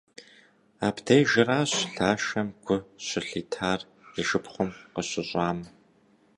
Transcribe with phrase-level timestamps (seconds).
[0.87, 3.79] Абдежыращ Лашэм гу щылъитар
[4.19, 5.59] и шыпхъум къыщыщӏам.